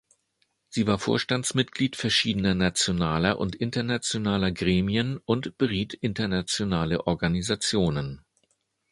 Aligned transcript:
Sie 0.67 0.87
war 0.87 0.97
Vorstandsmitglied 0.97 1.95
verschiedener 1.95 2.55
nationaler 2.55 3.37
und 3.37 3.55
internationaler 3.55 4.51
Gremien 4.51 5.17
und 5.25 5.59
beriet 5.59 5.93
internationale 5.93 7.05
Organisationen. 7.05 8.25